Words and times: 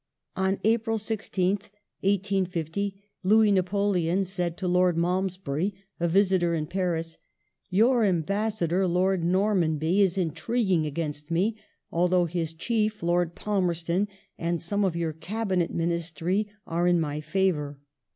On 0.35 0.57
April 0.63 0.97
16th, 0.97 1.69
1850, 1.99 3.03
Louis 3.21 3.51
Napoleon 3.51 4.25
said 4.25 4.57
to 4.57 4.67
Lord 4.67 4.97
Malmesbury, 4.97 5.75
a 5.99 6.07
visitor 6.07 6.55
in 6.55 6.65
Paris:" 6.65 7.19
Your 7.79 8.03
Ambassador, 8.03 8.87
Lord 8.87 9.23
Nor 9.23 9.53
manby, 9.53 10.01
is 10.01 10.17
intriguing 10.17 10.87
against 10.87 11.29
me, 11.29 11.55
although 11.91 12.25
his 12.25 12.55
Chief, 12.55 13.03
Lord 13.03 13.35
Palmei 13.35 13.75
ston, 13.75 14.07
and 14.39 14.59
some 14.59 14.83
of 14.83 14.95
your 14.95 15.13
Cabinet 15.13 15.69
Ministry 15.69 16.49
are 16.65 16.87
in 16.87 16.99
my 16.99 17.21
favour. 17.21 17.77